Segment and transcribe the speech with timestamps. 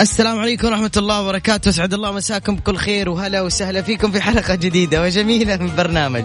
[0.00, 1.68] السلام عليكم ورحمة الله وبركاته.
[1.68, 6.24] أسعد الله مساكم بكل خير وهلا وسهلا فيكم في حلقة جديدة وجميلة من برنامج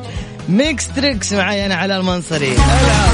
[0.49, 2.55] Mix Trix معي أنا علاء المنصري.
[2.57, 3.05] هلا.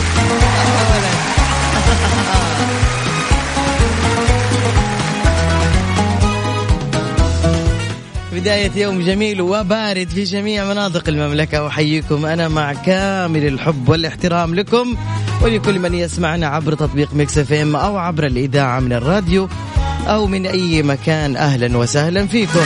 [8.33, 14.95] بداية يوم جميل وبارد في جميع مناطق المملكة أحييكم أنا مع كامل الحب والاحترام لكم
[15.41, 19.49] ولكل من يسمعنا عبر تطبيق Mix FM أو عبر الإذاعة من الراديو.
[20.07, 22.65] أو من أي مكان أهلا وسهلا فيكم.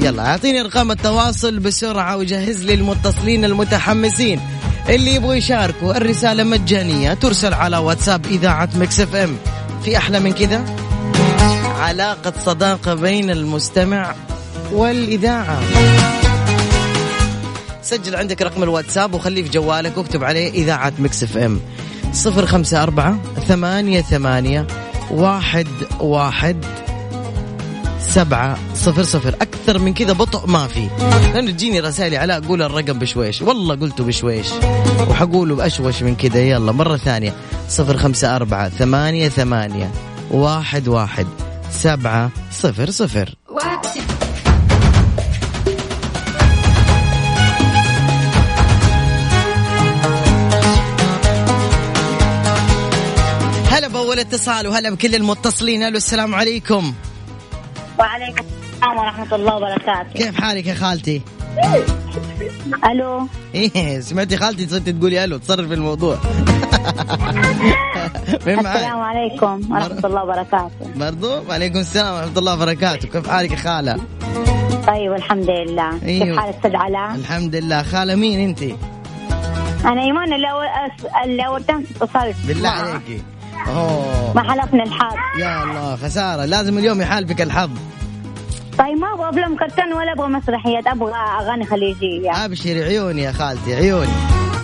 [0.00, 4.40] يلا أعطيني أرقام التواصل بسرعة وجهز لي المتصلين المتحمسين.
[4.88, 9.36] اللي يبغوا يشاركوا الرسالة مجانية ترسل على واتساب إذاعة Mix FM.
[9.84, 10.64] في أحلى من كذا؟
[11.78, 14.14] علاقة صداقة بين المستمع
[14.72, 15.60] والإذاعة.
[17.82, 21.60] سجل عندك رقم الواتساب وخليه في جوالك واكتب عليه إذاعة Mix FM.
[22.12, 24.66] صفر خمسة أربعة ثمانية ثمانية
[25.10, 25.66] واحد
[26.00, 26.64] واحد
[28.00, 29.34] سبعة صفر صفر.
[29.34, 30.88] أكثر من كذا بطء ما في.
[31.34, 33.42] لأنه تجيني رسائل علاء قول الرقم بشويش.
[33.42, 34.46] والله قلته بشويش.
[35.08, 36.40] وحقوله بأشوش من كذا.
[36.40, 37.32] يلا مرة ثانية.
[37.68, 39.90] صفر خمسة أربعة ثمانية ثمانية
[40.30, 41.26] واحد واحد
[41.70, 43.34] سبعة صفر صفر.
[53.74, 56.94] هلا بأول اتصال وهلا بكل المتصلين ألو السلام عليكم
[57.98, 61.22] وعليكم السلام ورحمة الله وبركاته كيف حالك يا خالتي؟
[62.90, 66.18] ألو إيه سمعتي خالتي صرت تقولي ألو تصرف الموضوع
[68.46, 73.56] مين السلام؟ عليكم ورحمة الله وبركاته برضو وعليكم السلام ورحمة الله وبركاته كيف حالك يا
[73.56, 73.96] خالة؟
[74.86, 76.24] طيب الحمد لله أيوه.
[76.26, 78.62] كيف حالك أستاذ علاء؟ الحمد لله خالة مين انت؟
[79.84, 81.06] أنا إيمان اللي أول أس...
[81.24, 81.64] اللي أول
[82.00, 82.68] اتصلت بالله.
[82.68, 83.33] عليكي
[83.68, 84.32] أوه.
[84.34, 85.14] ما حلفنا الحظ.
[85.38, 86.44] يا الله خسارة.
[86.44, 87.70] لازم اليوم يحالفك الحظ.
[88.78, 92.44] طيب ما أبغى أفلام كرتون ولا أبغى مسرحيات أبغى أغاني خليجية.
[92.44, 94.12] أبشري عيوني يا خالتي عيوني.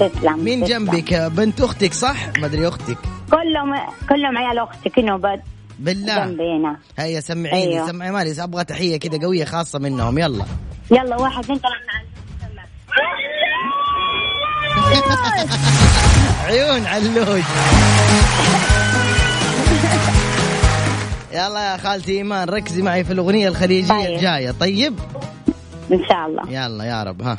[0.00, 0.90] تسلم مين تسلم.
[0.90, 2.98] جنبك؟ بنت أختك صح؟ ما أدري أختك.
[3.30, 3.74] كلهم
[4.08, 5.40] كلهم عيال أختي كانوا بد
[5.78, 6.26] بالله.
[6.26, 7.86] جنبي هنا هيا سمعيني أيوه.
[7.86, 8.44] سمعي مالي.
[8.44, 10.18] أبغى تحية كذا قوية خاصة منهم.
[10.18, 10.44] يلا.
[10.90, 12.10] يلا واحد اثنين ثلاثة
[16.46, 17.44] عيون علوش
[21.32, 24.14] يلا يا خالتي إيمان ركزي معي في الأغنية الخليجية طيب.
[24.16, 24.94] الجاية طيب؟
[25.92, 26.42] إن شاء الله.
[26.64, 27.36] يلا يا رب ها.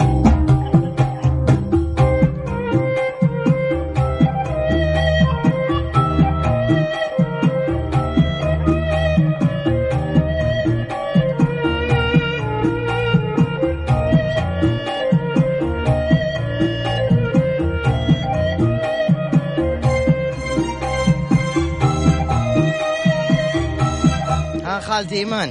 [24.81, 25.49] خالتي ايمان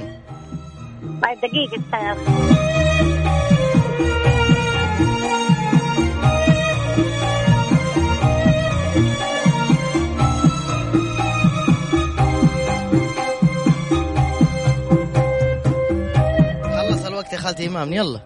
[1.23, 2.41] طيب دقيقة استنى.
[16.63, 18.19] خلص الوقت يا خالتي ايمان يلا.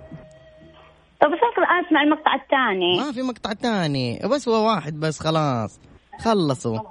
[1.22, 5.80] طب بس أطلع أسمع المقطع الثاني؟ ما في مقطع تاني بس هو واحد بس خلاص.
[6.20, 6.80] خلصوا.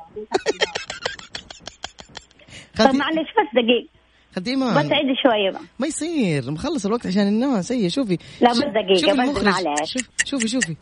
[2.78, 3.93] طب معلش بس دقيقة.
[4.34, 5.60] خالتي بس شوية بقى.
[5.78, 6.50] ما يصير.
[6.50, 7.72] مخلص الوقت عشان الناس.
[7.72, 8.18] هي شوفي.
[8.40, 9.44] لا، بس دقيقة، شوفي بس.
[9.44, 9.92] معلش.
[9.92, 10.76] شوف شوفي شوفي.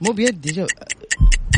[0.00, 0.68] مو بيدي شوف.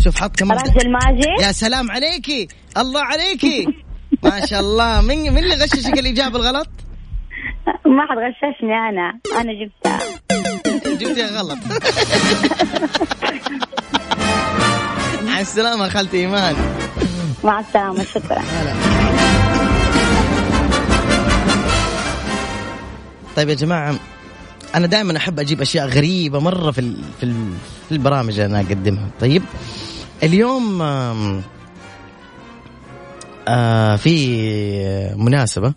[0.04, 0.58] شوف حط كمان.
[0.58, 2.48] رجل ماجد يا سلام عليكي.
[2.78, 3.66] الله عليكي.
[4.24, 5.00] ما شاء الله.
[5.00, 6.68] من من اللي غششك الاجابه الغلط؟
[7.86, 9.20] ما حد غششني أنا.
[9.40, 10.00] أنا جبتها.
[10.94, 11.58] جبتيها غلط.
[15.26, 16.54] مع السلامة خالتي إيمان.
[17.44, 18.04] مع السلامة.
[18.04, 18.38] شكرا.
[18.38, 19.43] هلا.
[23.36, 23.94] طيب يا جماعة
[24.74, 27.52] أنا دائما أحب أجيب أشياء غريبة مرة في في ال-
[27.88, 29.08] في البرامج اللي أنا أقدمها.
[29.20, 29.42] طيب
[30.22, 30.82] اليوم
[33.48, 35.72] آه في مناسبة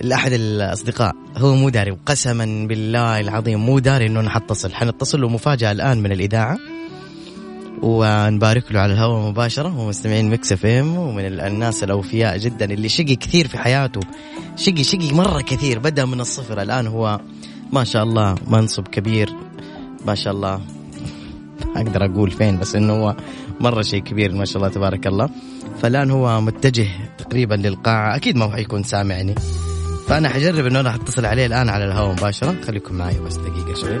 [0.00, 1.12] لأحد الأصدقاء.
[1.36, 6.12] هو مو داري وقسما بالله العظيم مو داري إنه حتصل حنتصل له مفاجاه الآن من
[6.12, 6.58] الإذاعة.
[7.82, 13.16] ونبارك له على الهواء مباشرة ومستمعين Mix FM ومن ال- الناس الأوفياء جدا اللي شقي
[13.16, 14.00] كثير في حياته.
[14.56, 17.20] شقي شقي مرة كثير بدأ من الصفر الآن هو
[17.72, 19.28] ما شاء الله منصب كبير.
[20.06, 20.60] ما شاء الله.
[21.76, 23.16] أقدر أقول فين بس إنه هو
[23.60, 25.28] مرة شيء كبير ما شاء الله تبارك الله.
[25.82, 26.88] فالآن هو متجه
[27.18, 28.16] تقريبا للقاعة.
[28.16, 29.34] أكيد ما هو حيكون سامعني.
[30.08, 32.54] فأنا حجرب إنه أنا أتصل عليه الآن على الهواء مباشرة.
[32.66, 34.00] خليكم معي بس دقيقة شوي.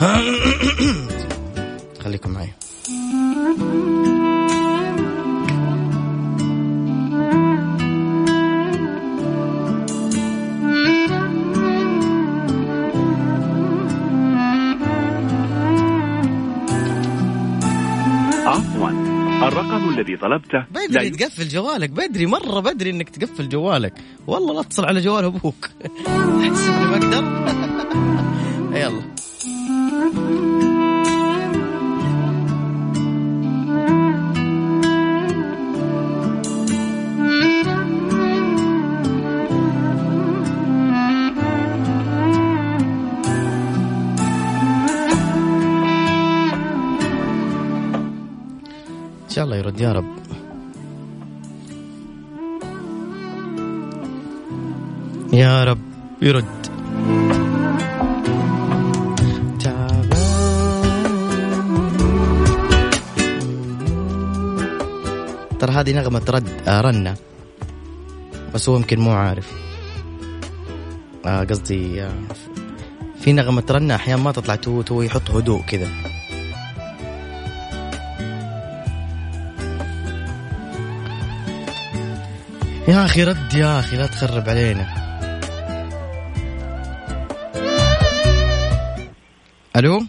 [2.04, 2.48] خليكم معي.
[18.46, 18.90] عفوا.
[19.48, 23.92] الرقم الذي طلبته بدري تقفل جوالك بدري مرة بدري إنك تقفل جوالك.
[24.26, 25.70] والله لا اتصل على جوال أبوك.
[26.42, 27.24] احسبني بقدر
[28.80, 29.13] يلا.
[49.34, 49.80] شاء الله يرد.
[49.80, 50.04] يا رب.
[55.32, 55.78] يا رب
[56.22, 56.44] يرد.
[65.58, 67.14] ترى هذه نغمة رد آه رنة.
[68.54, 69.52] بس هو يمكن مو عارف.
[71.26, 72.12] آه قصدي آه
[73.20, 76.13] في نغمة رنة أحيانا ما تطلع توت هو يحط هدوء كذا.
[82.88, 85.04] يا أخي رد يا أخي لا تخرب علينا.
[89.76, 90.06] ألو؟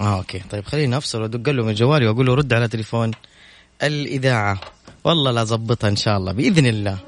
[0.00, 0.38] آه أوكي.
[0.38, 3.10] طيب خليني أفصل وأدق له من جوالي وأقول له رد على تليفون
[3.82, 4.60] الإذاعة.
[5.04, 6.98] والله لا ظبطها إن شاء الله بإذن الله.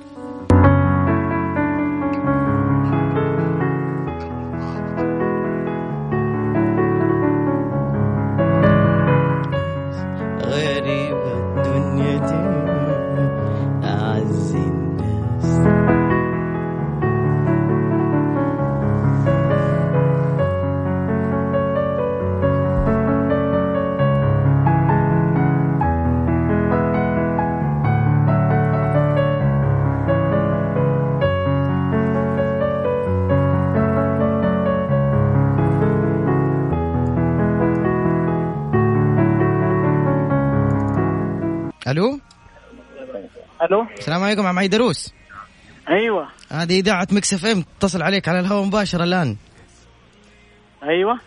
[43.71, 45.13] ألو؟ السلام عليكم مع معي دروس.
[45.89, 46.29] أيوه.
[46.53, 49.37] هذه إذاعة Mix FM تتصل عليك على الهواء مباشرة الآن.
[50.83, 51.19] أيوه.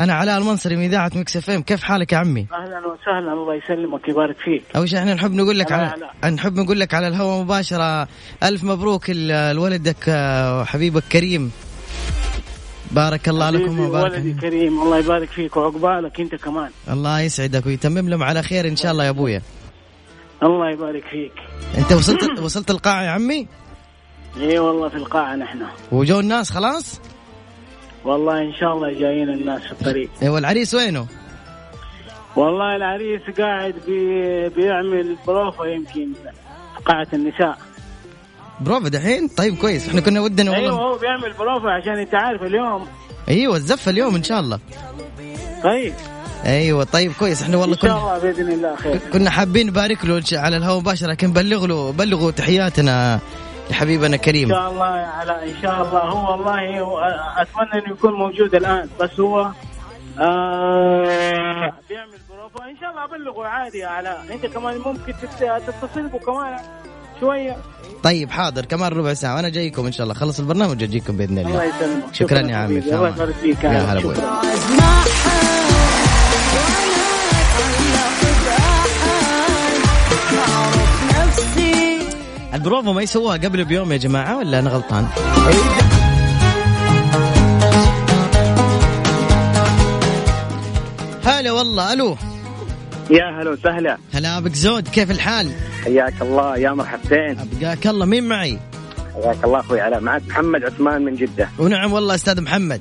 [0.00, 1.62] أنا علاء المنصري من إذاعة Mix FM.
[1.62, 4.62] كيف حالك يا عمي؟ أهلا وسهلا الله يسلمك يبارك فيك.
[4.76, 5.94] أول شيء إحنا نحب نقول لك على.
[6.30, 8.08] نحب نقول لك على الهواء مباشرة.
[8.42, 11.52] ألف مبروك لولدك آه، وحبيبك كريم.
[12.90, 16.70] بارك الله لكم وبارك ولدي كريم الله يبارك فيك وعقبالك أنت كمان.
[16.90, 19.42] الله يسعدك ويتمم لهم على خير إن شاء الله يا أبويا.
[20.42, 21.32] الله يبارك فيك.
[21.78, 23.46] انت وصلت وصلت القاعة يا عمي؟
[24.36, 25.62] إي والله في القاعة نحن.
[25.92, 27.00] وجو الناس خلاص؟
[28.04, 30.10] والله إن شاء الله جايين الناس في الطريق.
[30.22, 31.06] إيه، والعريس وينه؟
[32.36, 36.12] والله العريس قاعد بي بيعمل بروفا يمكن
[36.76, 37.58] في قاعة النساء.
[38.60, 40.82] بروفا دحين؟ طيب كويس إحنا كنا ودنا أيوه والله.
[40.94, 42.86] هو بيعمل بروفا عشان أنت عارف اليوم.
[43.28, 44.58] أيوه الزفه اليوم إن شاء الله.
[45.64, 45.94] طيب.
[46.46, 47.42] أيوه طيب كويس.
[47.42, 48.98] إحنا والله إن شاء كنا الله بإذن الله خير.
[49.12, 53.20] كنا حابين نبارك له على الهواء مباشرة لكن بلغ له بلغوا تحياتنا
[53.70, 56.00] لحبيبنا إن كريم شاء الله علاء إن شاء الله.
[56.00, 56.58] هو والله
[57.42, 59.40] أتمنى إنه يكون موجود الآن بس هو
[60.20, 62.70] آه بيعمل بروفا.
[62.70, 66.58] إن شاء الله ابلغه عادي يا علاء أنت كمان ممكن تت- تتصل به كمان
[67.20, 67.56] شوية.
[68.02, 68.64] طيب حاضر.
[68.64, 69.34] كمان ربع ساعة.
[69.34, 70.14] وأنا جايكم إن شاء الله.
[70.14, 71.50] خلص البرنامج اجيكم بإذن الله.
[71.50, 72.14] الله يسلمك.
[72.14, 72.78] شكرا يا عمي.
[72.78, 73.64] الله يبارك فيك.
[73.64, 73.70] يا.
[73.70, 74.91] هلا
[82.62, 85.06] البروفا ما يسووها قبل بيوم يا جماعة ولا أنا غلطان؟
[91.24, 92.16] هلا والله ألو
[93.10, 95.52] يا هلا وسهلا هلا بك زود كيف الحال؟
[95.84, 98.58] حياك الله يا مرحبتين أبقاك الله مين معي؟
[99.14, 102.80] حياك الله أخوي علاء معك محمد عثمان من جدة ونعم والله أستاذ محمد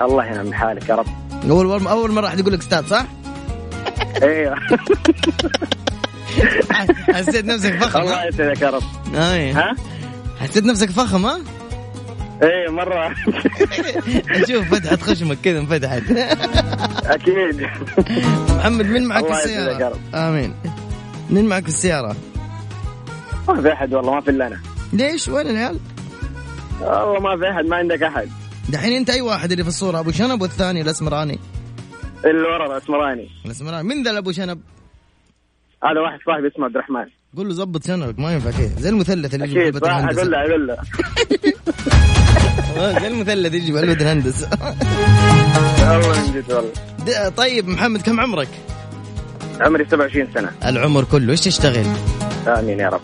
[0.00, 1.06] الله ينعم حالك يا رب
[1.50, 3.06] أول أول مرة أحد يقول لك أستاذ صح؟
[4.22, 4.56] أيوه
[7.14, 8.82] حسيت نفسك فخم الله؟ يسعدك يا رب
[9.14, 9.74] ها
[10.40, 11.40] حسيت نفسك فخم ها؟
[12.42, 13.14] إيه مرة
[14.48, 16.02] شوف فتحة خشمك كذا انفتحت
[17.06, 17.68] أكيد
[18.48, 20.14] محمد من معك في؟ رب.
[20.14, 20.54] آمين
[21.30, 22.16] من معك في السيارة؟
[23.48, 24.60] ما في أحد والله ما في إلا أنا
[24.92, 25.78] ليش؟ وين العيال؟
[26.80, 28.28] والله ما في أحد ما عندك أحد
[28.68, 31.38] دحين أنت أي واحد اللي في الصورة أبو شنب والثاني الأسمراني
[32.24, 34.60] اللي ورا الأسمراني الأسمراني من ذا ابو شنب؟
[35.84, 37.06] هذا واحد صاحبي اسمه عبد الرحمن.
[37.36, 38.80] قول له زبط شنبك ما ينفع كذا.
[38.80, 40.76] زي المثلث اللي يجي أكيد أقول له أقول له.
[43.00, 44.48] زي المثلث يجي بعلبة الهندسة.
[45.90, 48.48] والله من جد والله طيب محمد كم عمرك؟
[49.60, 50.50] عمري 27 سنة.
[50.64, 51.86] العمر كله إيش تشتغل؟
[52.46, 53.00] آمين يا رب.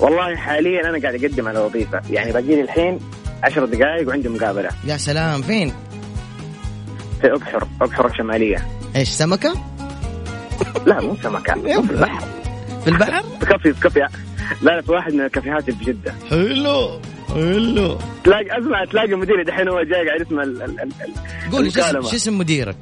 [0.00, 2.02] والله حاليا أنا قاعد أقدم على وظيفة.
[2.10, 2.98] يعني باقي لي الحين
[3.42, 4.70] 10 دقائق وعندي مقابلة.
[4.84, 5.72] يا سلام فين؟
[7.20, 8.66] في أبحر أبحر الشمالية.
[8.96, 9.73] إيش سمكة؟
[10.86, 12.24] لا مو سمكة مو في البحر.
[12.84, 13.98] في البحر؟ في كافي في كافي
[14.62, 16.14] لا لا في واحد من الكافيهات في جدة.
[16.30, 17.98] حلو حلو.
[18.24, 21.80] تلاقي أسمع تلاقي مديري دحين هو جاي قاعد يسمع ال- ال- ال- قول شو
[22.16, 22.76] اسم مديرك؟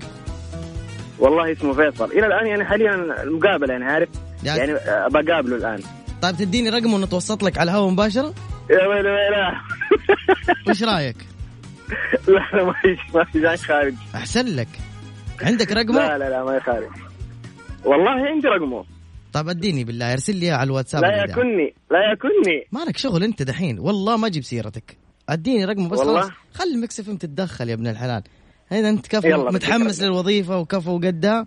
[1.19, 2.05] والله اسمه فيصل.
[2.12, 4.09] إلى الآن يعني حاليا المقابله يعني عارف؟
[4.45, 5.81] يعني- يعني آه، بقابله الآن.
[6.23, 8.35] طيب تديني رقمه ونتوسط لك على الهواء مباشرة؟
[8.71, 9.52] يا ويلي ويلا
[10.69, 11.17] وش رأيك؟
[12.29, 12.75] لا لا ما
[13.14, 13.95] ما جاي خارج.
[14.14, 14.69] أحسن لك.
[15.43, 16.88] عندك رقمه؟ لا لا لا ما خارج
[17.85, 18.85] والله عندي رقمه.
[19.33, 21.25] طيب اديني بالله ارسل لي على الواتساب لا.
[21.25, 24.99] يكني لا يكني مالك شغل انت دحين؟ والله ما أجيب سيرتك.
[25.29, 26.33] اديني رقمه بس والله؟ خلاص.
[26.55, 28.23] خلي ال Mix FM تتدخل يا ابن الحلال.
[28.73, 30.03] إذا انت كفو متحمس.
[30.03, 31.47] للوظيفة وكفو قدها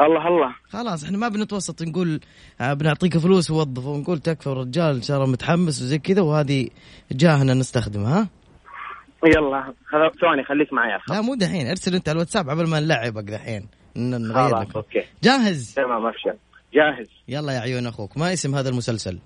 [0.00, 0.54] الله الله.
[0.68, 2.20] خلاص إحنا ما بنتوسط نقول
[2.60, 6.68] آه، بنعطيك فلوس ووظفه ونقول تكفى الرجال إن شاء الله متحمس وزي كذا وهذه
[7.12, 8.28] جاهنا نستخدمها ها؟
[9.26, 9.74] يلا
[10.20, 13.66] ثواني خليك معي لا مو دحين ارسل أنت على الواتساب قبل ما نلعبك دحين.
[13.96, 14.76] نغير لك.
[14.76, 15.04] أوكي.
[15.22, 16.36] جاهز؟ تمام ابشر
[16.74, 17.08] جاهز.
[17.28, 18.18] يلا يا عيون أخوك.
[18.18, 19.18] ما اسم هذا المسلسل؟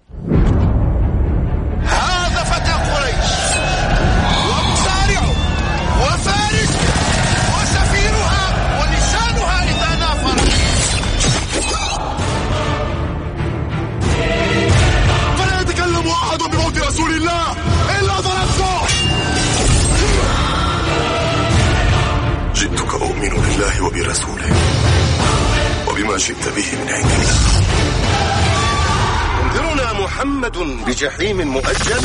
[31.02, 32.02] بجحيم مؤجل.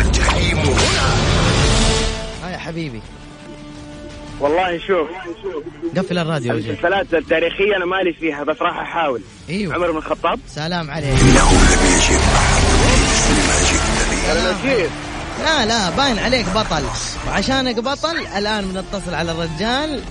[0.00, 1.14] الجحيم هنا.
[2.44, 3.00] ها يا حبيبي.
[4.40, 5.08] والله شوف
[5.96, 9.22] قفل الراديو المسلسلات التاريخية أنا مالي فيها بس راح أحاول.
[9.48, 9.74] أيوه.
[9.74, 10.40] عمر بن الخطاب.
[10.48, 11.08] سلام عليك.
[11.08, 14.90] إنه لم يجد أحد بمثل ما جئت
[15.44, 16.82] لا لا باين عليك بطل.
[17.28, 20.02] وعشانك بطل الآن بنتصل على الرجال.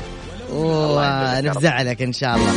[0.54, 2.54] ونرجع لك إن شاء الله.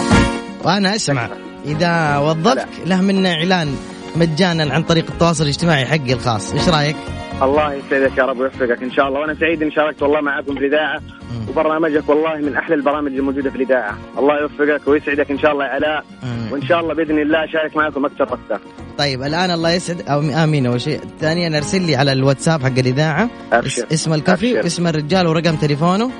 [0.64, 1.28] وأنا أسمع.
[1.66, 3.76] إذا وظفك له منا إعلان.
[4.16, 6.52] مجانا عن طريق التواصل الاجتماعي حقي الخاص.
[6.52, 6.96] إيش رأيك؟
[7.42, 8.82] الله يسعدك يا رب ويوفقك.
[8.82, 9.20] إن شاء الله.
[9.20, 11.00] وأنا سعيد ان شاركت والله معاكم في الإذاعة.
[11.48, 13.98] وبرنامجك والله من أحلى البرامج الموجودة في الإذاعة.
[14.18, 15.64] الله يوفقك ويسعدك إن شاء الله.
[15.64, 16.04] يا علاء.
[16.50, 18.60] وإن شاء الله بإذن الله اشارك معكم أكثر وأكثر.
[18.98, 20.02] طيب الآن الله يسعد.
[20.08, 20.66] أو آمين.
[20.66, 21.00] أول شيء.
[21.20, 23.30] ثانيا أرسل لي على الواتساب حق الإذاعة.
[23.52, 23.82] أبشر.
[23.82, 24.54] اس- اسم الكافي.
[24.54, 26.10] واسم الرجال ورقم تليفونه.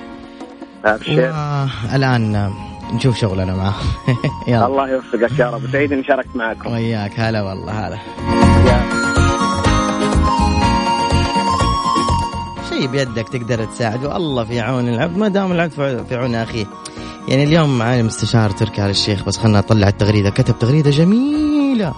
[0.85, 1.35] أبشر.
[1.93, 3.75] والان نشوف شغلنا معاه
[4.49, 4.67] يلا.
[4.67, 5.61] الله يوفقك يا رب.
[5.73, 6.73] سعيد إني شاركت معكم.
[6.73, 7.21] وياك.
[7.21, 7.99] هلا والله هلا.
[12.69, 15.17] شيء بيدك تقدر تساعد والله في عون العبد.
[15.17, 15.73] ما دام العبد
[16.09, 16.67] في عون أخيه.
[17.29, 20.31] يعني اليوم معي المستشار تركي آل الشيخ بس خلنا نطلع التغريدة.
[20.31, 21.93] كتب تغريدة جميلة.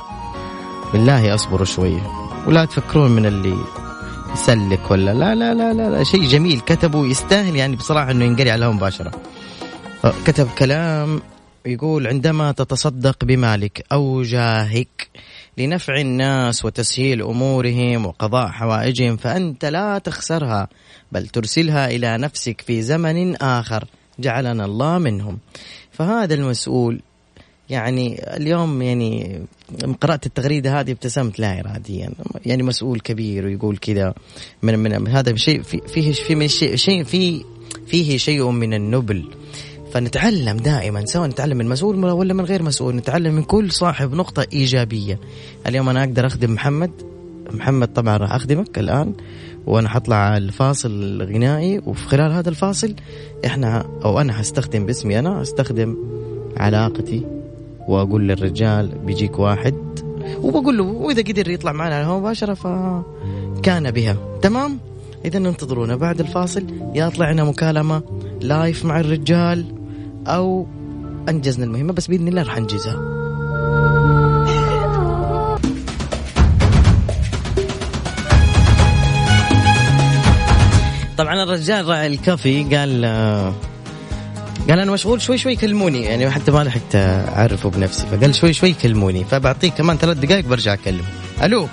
[0.92, 2.00] بالله أصبروا شوية
[2.46, 3.54] ولا تفكرون من اللي
[4.34, 6.04] يسلك ولا لا لا لا لا, لا.
[6.04, 6.60] شيء جميل.
[6.60, 9.10] كتبه يستاهل يعني بصراحة إنه ينقري على مباشرة.
[10.26, 11.22] كتب كلام
[11.66, 15.08] يقول عندما تتصدق بمالك أو جاهك
[15.58, 20.68] لنفع الناس وتسهيل أمورهم وقضاء حوائجهم فأنت لا تخسرها
[21.12, 23.84] بل ترسلها إلى نفسك في زمن آخر
[24.18, 25.38] جعلنا الله منهم.
[25.92, 27.00] فهذا المسؤول
[27.70, 29.40] يعني اليوم يعني
[30.00, 32.10] قرات التغريدة هذه ابتسمت لا اراديا
[32.46, 34.14] يعني مسؤول كبير ويقول كذا
[34.62, 37.44] من من هذا شيء في- فيه في شيء في
[37.86, 39.24] فيه شيء من النبل.
[39.92, 44.46] فنتعلم دائما سواء نتعلم من مسؤول ولا من غير مسؤول نتعلم من كل صاحب نقطة
[44.52, 45.18] إيجابية.
[45.66, 46.90] اليوم أنا أقدر أخدم محمد.
[47.50, 49.12] محمد طبعا راح أخدمك الآن
[49.66, 52.94] وأنا حطلع الفاصل الغنائي وفي خلال هذا الفاصل
[53.46, 55.96] إحنا أو أنا هستخدم باسمي أنا أستخدم
[56.56, 57.26] علاقتي
[57.88, 59.74] وأقول للرجال بيجيك واحد
[60.42, 64.16] وبقول له وإذا قدر يطلع معنا على الهواء مباشرة فكان بها.
[64.42, 64.78] تمام؟
[65.24, 66.64] إذا انتظرونا بعد الفاصل.
[66.94, 68.02] يا طلعنا مكالمة
[68.40, 69.79] لايف مع الرجال.
[70.26, 70.66] أو
[71.28, 73.20] أنجزنا المهمة بس بإذن الله راح ننجزها
[81.18, 83.54] طبعا الرجال راعي الكافي قال آه،
[84.68, 88.72] قال أنا مشغول شوي شوي كلموني يعني حتى ما لحقت أعرفه بنفسي فقال شوي شوي
[88.72, 91.04] كلموني فبعطيك كمان ثلاث دقائق برجع أكلمه.
[91.42, 91.68] ألو؟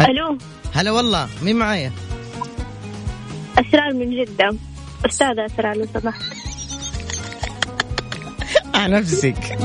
[0.00, 0.38] ألو؟
[0.74, 1.92] هلا والله مين معايا؟
[3.58, 4.56] أسرار من جدة.
[5.06, 6.45] أستاذة أسرار لو سمحت.
[8.78, 9.58] نفسك.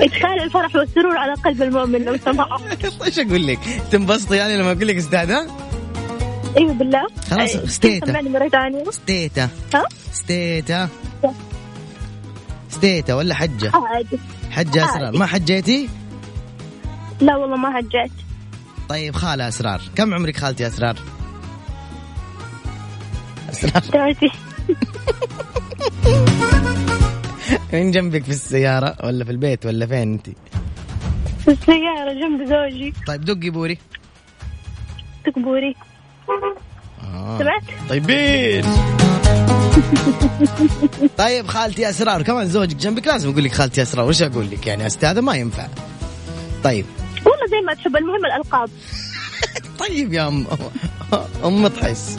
[0.00, 2.84] إدخال الفرح والسرور على قلب المؤمن لو سمحت.
[3.06, 3.58] إيش أقول لك؟
[3.90, 5.46] تنبسطي يعني لما أقول لك استاذة؟
[6.56, 7.06] أيوه بالله.
[7.30, 7.50] خلاص،.
[7.50, 8.90] سمعني مرة ثانية.
[8.90, 10.88] ستيتا ها؟ ستيتا
[12.70, 14.18] ستيتا ولا حجة؟ عادي.
[14.50, 15.16] حجة أسرار.
[15.16, 15.88] ما حجيتي؟
[17.20, 18.12] لا والله ما هجيت
[18.88, 19.80] طيب خالة أسرار.
[19.96, 20.96] كم عمرك خالتي أسرار؟
[23.50, 24.16] اسرار
[27.72, 30.26] مين جنبك في السيارة؟ ولا في البيت ولا فين انت؟
[31.44, 32.92] في السيارة جنب زوجي.
[33.06, 33.78] طيب دقي بوري.
[35.24, 35.74] تكبوري
[37.04, 37.38] آه.
[37.38, 38.64] سمعت؟ طيبين.
[41.18, 42.22] طيب خالتي أسرار.
[42.22, 43.06] كمان زوجك جنبك.
[43.06, 44.08] لازم أقول لك خالتي أسرار.
[44.08, 45.66] وش أقول لك؟ يعني أستاذة ما ينفع.
[46.64, 46.84] طيب.
[47.26, 47.96] والله زي ما تحب.
[47.96, 48.70] المهم الألقاب.
[49.88, 50.46] طيب يا أم.
[51.44, 52.18] أم تحس.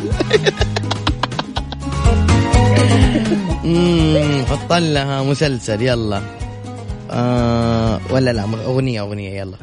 [3.65, 6.22] أمم، حط لها مسلسل يلا.
[7.12, 9.57] آه ولا لا أغنية أغنية يلا.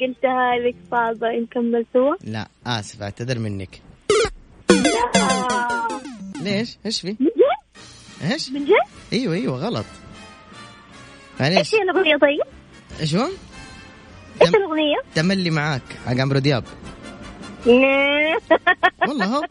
[0.00, 3.82] قلتها لك صعبة نكمل سوا لا اسف أعتذر منك
[6.42, 7.16] ليش؟ إيش في؟
[8.30, 8.72] إيش؟ من جد؟
[9.12, 9.84] أيوه أيوه غلط
[11.40, 12.40] إيش هي الأغنية طيب؟
[13.00, 13.28] إيش هو؟
[14.42, 16.64] إيش الأغنية؟ تملي معاك حق عمرو دياب
[19.08, 19.42] والله هو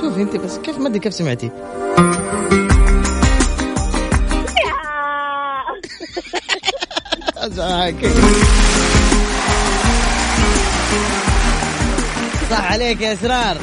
[0.00, 1.50] شوفي أنت بس كيف ما أدري كيف سمعتي
[12.50, 13.56] صح عليك يا اسرار.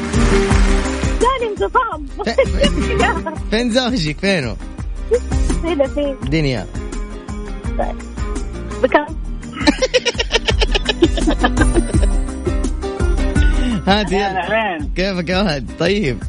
[1.20, 2.08] ثاني انقسام
[3.52, 4.58] فين زوجك؟ فينه؟
[5.64, 6.68] هنا فين؟ دنيا
[8.84, 9.06] بكم؟
[13.88, 14.90] هاتي يا يلا.
[14.96, 16.24] كيفك يا وهد طيب.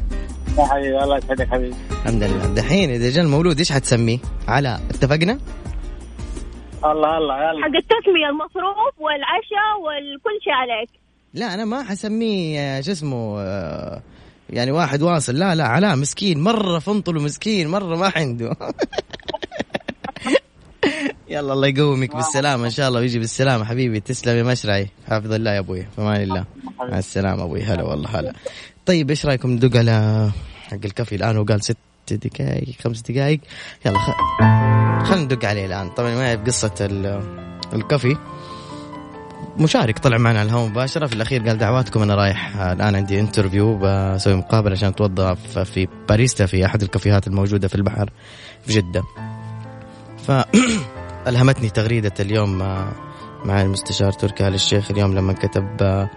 [0.57, 1.75] يا حبيبي الله يسعدك حبيبي.
[1.91, 2.45] الحمد لله.
[2.45, 5.39] دحين إذا جاء المولود إيش حتسميه؟ علاء اتفقنا؟
[6.85, 7.61] الله الله يلا.
[7.63, 10.89] حق التسمية المصروف والعشاء والكل شيء عليك.
[11.35, 14.01] لا أنا ما حسميه آه، شو اسمه آه،
[14.49, 15.35] يعني واحد واصل.
[15.35, 18.55] لا لا علاء مسكين مرة فنطل ومسكين مرة ما عنده.
[21.29, 23.99] يلا الله يقومك بالسلامة إن شاء الله ويجي بالسلامة حبيبي.
[23.99, 24.89] تسلم يا مشرعي.
[25.07, 25.81] حافظ الله يا أبوي.
[25.95, 26.45] في أمان الله.
[26.79, 27.63] مع السلامة أبوي.
[27.63, 28.33] هلا والله هلا.
[28.85, 30.29] طيب إيش رأيكم ندق على
[30.67, 31.77] حق الكافي الآن؟ وقال ست
[32.11, 33.39] دقائق خمس دقائق
[33.85, 34.09] يلا خ...
[35.03, 35.89] خلينا ندق عليه الآن.
[35.89, 37.21] طبعا ما في قصة ال...
[37.73, 38.17] الكافي.
[39.57, 41.07] مشارك طلع معنا على الهواء مباشرة.
[41.07, 45.87] في الأخير قال دعواتكم أنا رايح آه، الآن عندي انترفيو بسوي مقابلة عشان أتوظف في
[46.09, 48.09] باريستا في أحد الكافيهات الموجودة في البحر
[48.61, 49.03] في جدة.
[50.27, 52.91] فألهمتني تغريدة اليوم آه،
[53.45, 54.91] مع المستشار تركي آل الشيخ.
[54.91, 56.09] اليوم لما كتب آه،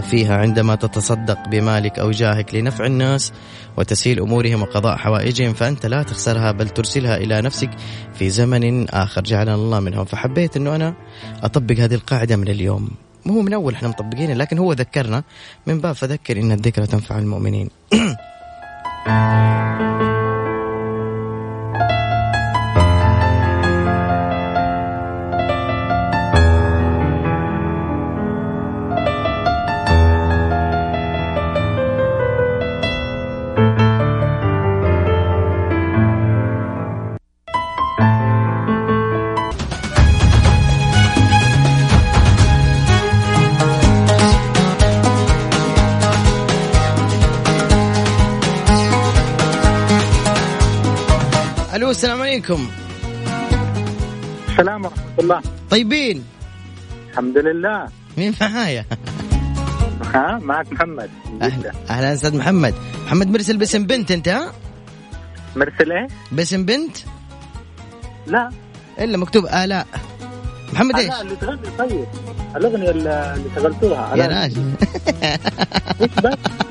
[0.00, 3.32] فيها عندما تتصدق بمالك أو جاهك لنفع الناس
[3.76, 7.70] وتسهيل أمورهم وقضاء حوائجهم فأنت لا تخسرها بل ترسلها إلى نفسك
[8.14, 9.20] في زمن آخر.
[9.20, 10.04] جعلنا الله منهم.
[10.04, 10.94] فحبيت أنه أنا
[11.42, 12.90] أطبق هذه القاعدة من اليوم.
[13.26, 15.22] مو من أول إحنا مطبقينها لكن هو ذكرنا
[15.66, 17.68] من باب فذكر إن الذكرى تنفع المؤمنين.
[52.48, 52.68] عليكم
[54.48, 56.24] السلام ورحمة الله طيبين
[57.12, 58.84] الحمد لله مين معايا؟
[60.14, 61.10] ها معك محمد
[61.42, 61.72] أهلا.
[61.90, 62.74] أهلا أستاذ محمد
[63.06, 64.52] محمد مرسل باسم بنت أنت ها؟
[65.56, 66.96] مرسل إيه؟ باسم بنت
[68.26, 68.50] لا
[68.98, 69.86] إلا مكتوب آلاء
[70.72, 72.06] محمد إيش؟ لا اللي تغني طيب
[72.56, 74.72] الأغنية اللي شغلتوها يا راجل؟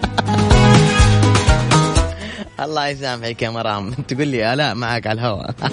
[2.59, 3.91] الله يسامحك يا مرام.
[4.07, 5.55] تقول لي آلاء معك على الهواء.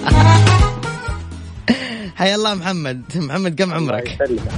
[2.15, 3.01] حيا الله محمد.
[3.15, 4.51] محمد كم عمرك؟ الله يسلمك.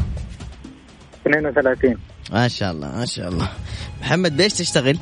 [1.27, 1.97] 32
[2.31, 3.49] ما شاء الله ما شاء الله.
[4.01, 4.97] محمد بإيش تشتغل؟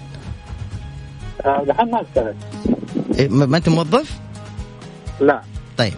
[1.46, 2.36] آه، دحين ما أشتغل.
[3.20, 4.20] إيه، ما أنت موظف؟
[5.22, 5.42] لا.
[5.78, 5.94] طيب.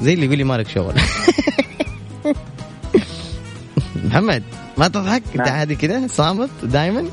[0.00, 0.94] زي اللي يقول لي مالك شغل.
[4.04, 4.42] محمد
[4.78, 5.58] ما تضحك؟ انت نعم.
[5.58, 7.04] عادي كذا صامت دائما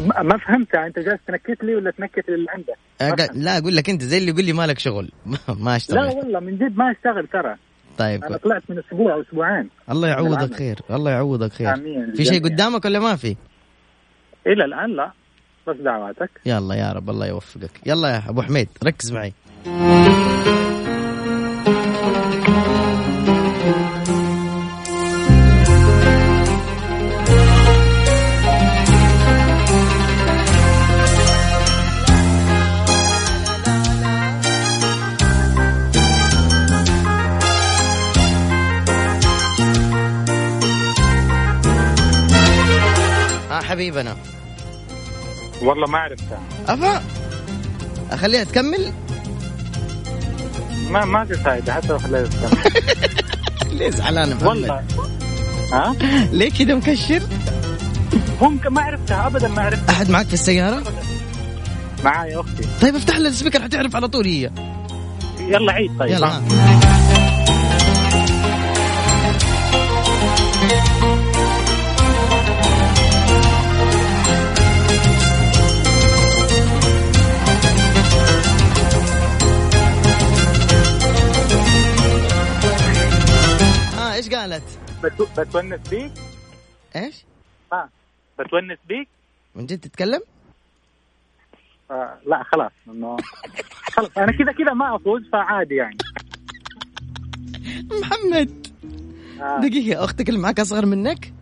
[0.00, 3.36] ما فهمت انت جالس تنكت لي ولا تنكت اللي عندك؟ فهمت.
[3.36, 5.12] لا أقول لك أنت زي اللي يقول لي مالك شغل.
[5.48, 5.98] ما لا أشتغل.
[5.98, 7.56] والله من جد ما أشتغل ترى.
[7.98, 8.24] طيب.
[8.24, 9.68] أنا طلعت من أسبوع أو أسبوعين.
[9.90, 10.54] الله يعوضك.
[10.54, 11.74] خير الله يعوضك خير.
[11.74, 12.12] آمين.
[12.16, 12.44] في شيء.
[12.44, 13.36] قدامك ولا ما في؟
[14.46, 15.12] إلى الآن لا
[15.68, 16.30] بس دعواتك.
[16.46, 17.70] يلا يا رب الله يوفقك.
[17.86, 19.32] يلا يا أبو حميد ركز معي.
[43.68, 44.16] حبيبنا.
[45.62, 47.02] والله ما عرفتها أفا
[48.10, 48.92] أخليها تكمل؟
[50.90, 52.72] ما ما في فايدة حتى لو خليها تكمل.
[53.78, 54.84] ليه زعلان محمد والله.
[55.72, 55.94] ها؟
[56.32, 57.22] ليه كذا مكشر؟
[58.42, 59.90] ممكن ما عرفتها ابدا ما عرفتها.
[59.90, 60.82] أحد معك في السيارة؟
[62.04, 62.62] معايا أختي.
[62.80, 64.50] طيب افتح لها السبيكر حتعرف على طول هي.
[65.40, 66.42] يلا عيد طيب يلا.
[84.40, 84.78] قالت.
[85.02, 86.12] بتو- بتونس بيك؟
[86.96, 87.24] إيش؟
[87.72, 87.88] ها
[88.38, 89.08] بتونس بيك؟
[89.54, 90.20] من جد تتكلم؟
[91.90, 93.16] آه لا خلاص انه
[93.92, 95.96] خلاص أنا كذا كذا ما أفوز فعادي يعني.
[98.02, 98.66] محمد
[99.40, 99.60] آه.
[99.60, 101.32] دقيقة أختك اللي معك أصغر منك؟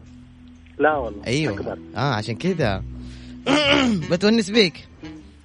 [0.78, 1.54] لا والله أيوه.
[1.54, 1.78] أكبر.
[1.96, 2.82] آه عشان كذا
[4.10, 4.88] بتونس بيك.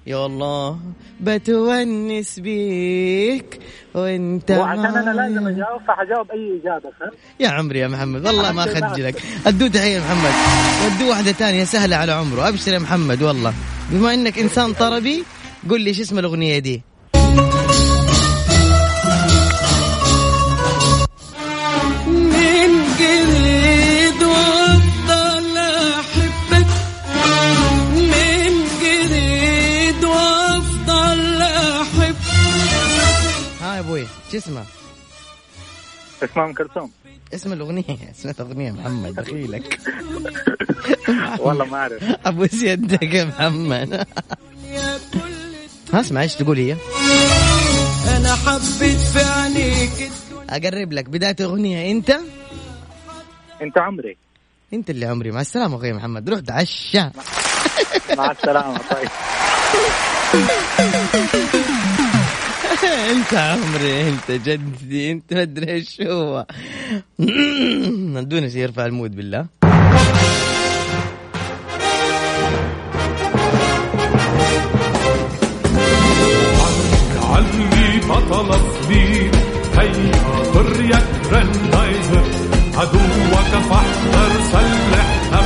[0.06, 0.78] يا الله
[1.20, 3.58] بتونس بيك
[3.94, 5.10] وانت وعشان أنا.
[5.10, 9.98] لازم أجاوب فحجاوب أي إجابة فهمت؟ يا عمري يا محمد والله ما خجلك أدو تحية
[10.00, 10.32] محمد
[10.86, 12.48] ودو واحدة تانية سهلة على عمره.
[12.48, 13.54] أبشر يا محمد والله.
[13.90, 15.24] بما إنك إنسان طربي
[15.70, 16.82] قل لي إيش اسم الأغنية دي؟
[34.42, 34.64] اسمه؟
[36.22, 36.90] اسمها أم كلثوم.
[37.34, 37.84] اسم الأغنية.
[38.14, 39.78] اسم الاغنية محمد دخيلك.
[41.44, 42.02] والله ما أعرف.
[42.28, 44.06] أبو يدك يا محمد.
[45.92, 46.76] ها اسمع إيش تقول هي؟
[48.16, 50.10] أنا حبيت في عينيك.
[50.50, 51.08] أقرب لك.
[51.08, 52.10] بداية أغنية أنت؟
[53.62, 54.16] أنت عمري.
[54.72, 55.30] أنت اللي عمري.
[55.30, 56.30] مع السلامة أخوي محمد.
[56.30, 57.10] روح تعشى.
[58.16, 59.08] مع السلامة طيب.
[63.12, 66.46] انت عمري انت جدي انت ما ادري إيش هو.
[68.50, 69.46] شيء يرفع المود بالله.
[77.32, 78.50] علي بطل
[78.84, 79.30] صغير
[79.78, 82.24] هيا طريك رندايزر
[82.76, 85.41] عدوك فاحذر سلح